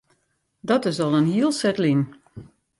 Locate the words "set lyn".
1.61-2.01